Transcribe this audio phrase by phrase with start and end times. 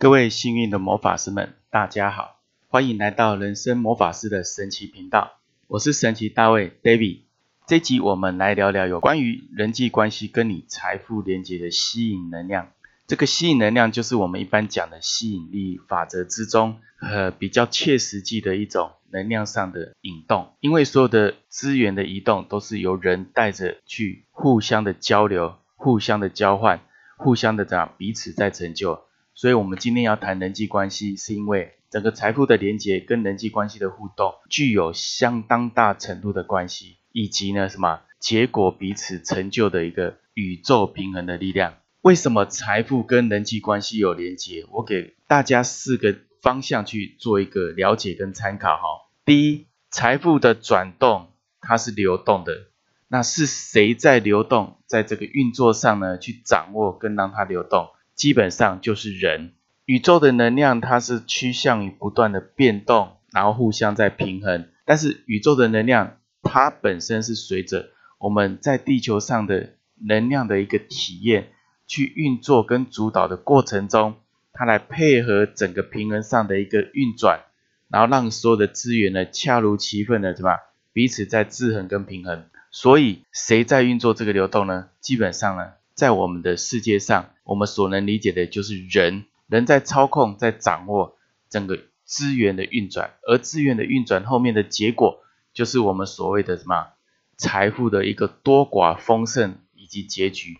[0.00, 2.36] 各位幸运的魔法师们，大家好，
[2.68, 5.32] 欢迎来到人生魔法师的神奇频道。
[5.66, 7.22] 我是神奇大卫 David。
[7.66, 12.70] 这集我们来聊聊有关于人际关系跟你财富连接的吸引能量。
[13.08, 20.52] 这个吸引能量就是我们一般讲的吸引力法则之中，呃，比较切实际的一种能量上的引动。
[20.60, 26.82] 因为所有的资源的移动都是由人带着去互相的交流、互相的交换、
[27.16, 29.00] 互相的这样彼此在成就。
[29.38, 41.74] 所以，我们今天要谈人际关系，是因为整个财富的连接跟人际关系的互动具有相当大程度的关系，以及呢什么结果彼此成就的一个宇宙平衡的力量。
[42.02, 44.66] 为什么财富跟人际关系有连接？
[44.72, 48.82] 我给大家四个方向去做一个了解跟参考哈。
[49.24, 51.28] 第一，财富的转动
[51.60, 52.70] 它是流动的，
[53.06, 54.78] 那是谁在流动？
[54.88, 57.90] 在这个运作上呢，去掌握跟让它流动。
[58.18, 59.52] 基本上就是人，
[59.84, 64.68] 宇宙的能量它是趋向于不断的变动，然后互相在平衡。
[64.84, 71.52] 但是宇宙的能量它本身是随着我们在地球上的能量的一个体验
[71.86, 74.16] 去运作跟主导的过程中，
[74.52, 77.44] 它来配合整个平衡上的一个运转，
[77.88, 80.58] 然后让所有的资源呢恰如其分的，对吧？
[80.92, 82.46] 彼此在制衡跟平衡。
[82.72, 84.88] 所以谁在运作这个流动呢？
[85.00, 85.74] 基本上呢？
[85.98, 91.16] 在我们的世界上，我们所能理解的就是人，人在操控、在掌握
[91.50, 95.18] 整个资源的运转，而资源的运转后面的结果，
[95.52, 96.90] 就是我们所谓的什么
[97.36, 100.58] 财富的一个多寡丰盛以及结局。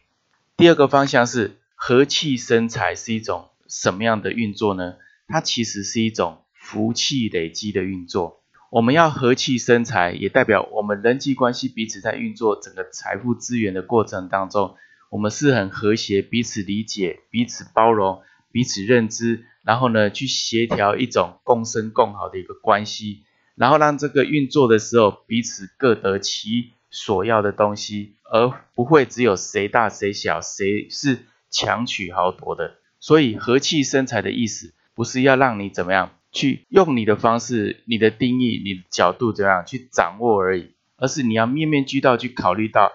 [0.56, 4.96] 第二个方向是和气生财是一种什么样的运作呢？
[5.28, 8.42] 它其实是一种福气累积的运作。
[8.70, 14.74] 我们要和气生财，也代表我们人际关系彼此在运作整个财富资源的过程当中。
[15.10, 18.20] 我们是很和谐，彼此理解，彼此包容，
[18.52, 32.76] 彼此认知，然后呢，去协调一种共生共好的一个关系，然后让这个运作的时候，彼此各得其所要的东西，而不会只有谁大谁小，谁是强取豪夺的。
[33.00, 42.92] 所以和气生财的意思，不是要让你怎么样去用你的方式、你的定义、你的角度怎样去掌握而已，而是你要面面俱到去考虑到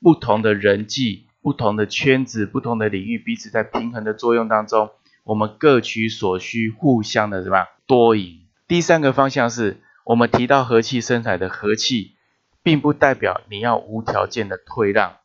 [0.00, 1.26] 不同的人际。
[1.42, 4.90] 不同的圈子、不同的领域，彼此在平衡的作用当中，
[5.24, 8.40] 我们各取所需，互相的什么多赢。
[8.68, 12.12] 第三个方向是我们提到和气生财的和气，
[12.62, 15.16] 并不代表你要无条件的退让，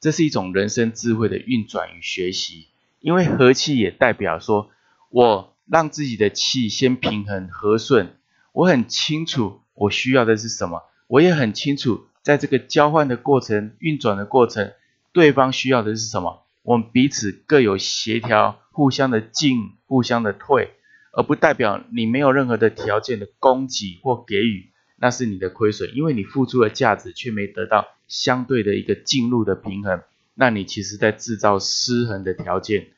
[0.00, 2.68] 这是一种人生智慧的运转与学习。
[3.00, 4.70] 因为和气也代表说，
[5.08, 8.16] 我让自己的气先平衡和顺，
[8.52, 14.72] 我很清楚我需要的是什么，我也很清楚在这个交换的过程、运转的过程。
[15.14, 16.42] 对方需要的是什么？
[16.62, 20.72] 我们彼此各有协调，互相的进，互相的退，
[21.12, 30.02] 而不代表你没有任何的条件的供给或给予，那是你的亏损，因为你付出的价值却没得到相对的一个进入的平衡，
[30.34, 32.88] 那你其实在制造失衡的条件，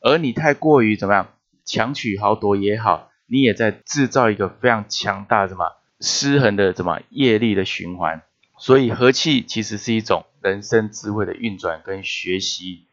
[0.00, 1.28] 而你太过于怎么样？
[1.64, 5.76] 强取豪夺也好，你也在制造一个非常强大什么？
[6.00, 7.00] 失衡的什么？
[7.10, 8.22] 业力的循环。
[8.58, 12.86] 所以和气其实是一种人生智慧的运转跟学习。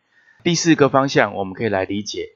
[0.44, 2.30] 第四个方向，我们可以来理解，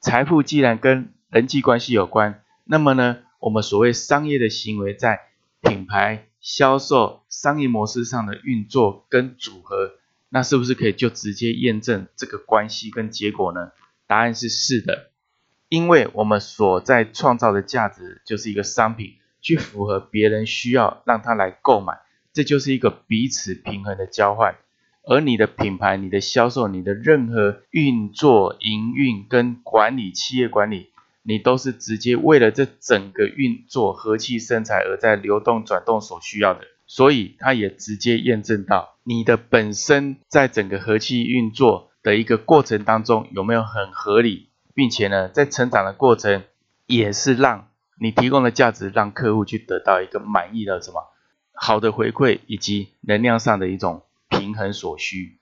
[0.00, 5.20] 财富既然跟人际关系有关，那么呢，我们所谓商业的行为在
[5.60, 9.92] 品牌销售、商业模式上的运作跟组合，
[10.28, 13.72] 那是不是可以就直接验证这个关系跟结果呢？
[14.06, 15.10] 答案是是的，
[15.68, 21.98] 因为我们所在创造的价值就是一个商品，去符合别人需要，让他来购买。
[22.32, 24.56] 这就是一个彼此平衡的交换，
[25.02, 30.90] 而你的品牌、你的销售、你的任何运作、营运跟管理、企业管理，
[31.22, 46.44] 你都是直接为了这整个运作和气生财而在流动转动所需要的，所以它也直接验证到你的本身在整个和气运作的一个过程当中有没有很合理，并且呢，在成长的过程
[46.86, 47.68] 也是让
[48.00, 51.02] 你提供的价值让客户去得到一个满意的什么？
[51.60, 55.38] 好的回馈以及能量上的一种平衡所需，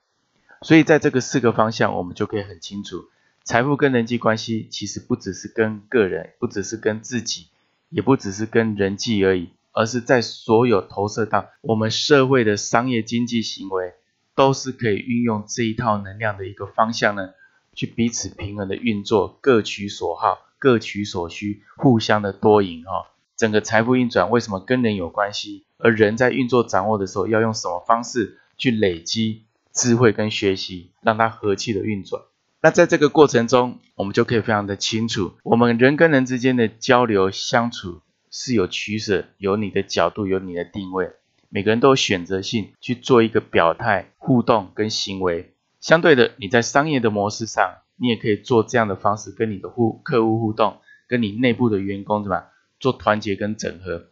[0.63, 3.05] 所以在这个四个方向，我们就可以很清楚，
[3.43, 7.47] 财富跟人际关系其实不只是跟个人，不只是跟自己，
[7.89, 13.93] 也不只是跟人际而已，而是在所有投射到我们社会的商业经济行为，
[14.33, 17.29] 都是可以运用这一套能量的一个方向呢，
[17.75, 23.11] 去彼此平衡的运作，各取所好，各取所需，互相的多赢哈。
[23.35, 25.66] 整个财富运转为什么跟人有关系？
[25.77, 29.43] 而人在运作掌握的时候，要用什么方式去累积
[29.73, 32.23] 智慧跟学习，让它和气的运转？
[32.61, 38.01] 那在这个过程中，我们就可以非常的清楚，我们人跟人之间的交流相处
[38.31, 41.11] 是有取舍，有你的角度，有你的定位。
[41.49, 45.53] 每个人都有选择性去做一个表态、互动跟行为。
[45.79, 50.77] 相对的，你在商业的模式上，你也可以做这样的方式，跟你的互客户互动，
[51.07, 52.43] 跟你内部的员工怎么
[52.79, 54.07] 做团结跟整合。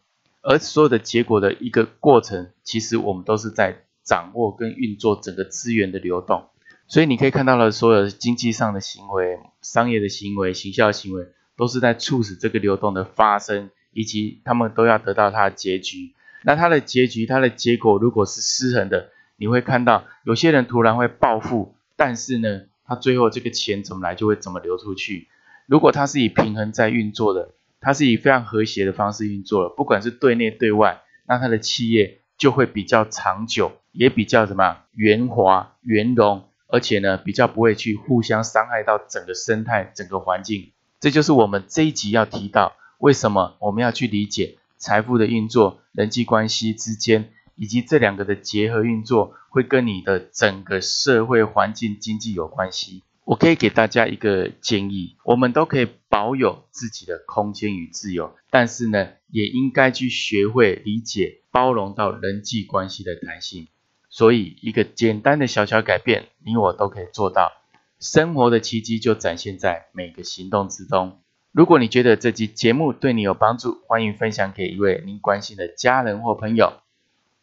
[0.48, 6.46] 而所有的结果的一个过程，其实我们都是在掌握跟运作整个资源的流动。
[6.88, 11.26] 所以你可以看到了，所有经济上的行为、商业的行为、行销行为，
[11.58, 16.14] 都是在促使这个流动的发生，以及他们都要得到它的结局。
[16.44, 25.28] 那它的结局、它的结果如果是失衡的，你会看到有些人突然会暴富，但是呢，他最后这个钱怎么来就会怎么流出去。
[25.66, 36.50] 如果它是以平衡在运作的，它是以非常和谐的方式运作的，不管是对内对外，那它的企业就会比较长久，也比较什么圆滑、圆融。
[36.68, 40.72] 而且呢，比较不会去互相伤害到整个生态、整个环境。
[41.00, 53.04] 这就是我们这一集要提到，为什么我们要去理解财富的运作、人际关系之间，以及这两个的结合运作，会跟你的整个社会环境、经济有关系。
[53.25, 63.68] 我可以给大家一个建议：我们都可以保有自己的空间与自由，但是呢，也应该去学会理解、包容到人际关系的弹性。
[64.10, 67.51] 所以，一个简单的小小改变，你我都可以做到。
[68.00, 71.19] 生活的奇迹就展现在每个行动之中。
[71.51, 76.74] 如果你觉得这集节目对你有帮助，欢迎分享给一位您关心的家人或朋友。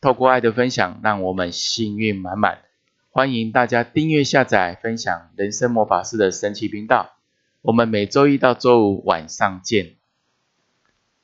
[0.01, 2.59] 透过爱的分享，让我们幸运满满。
[3.15, 7.13] 欢迎大家订阅、下载、分享人生魔法师的神奇频道。
[7.61, 9.97] 我们每周一到周五晚上见。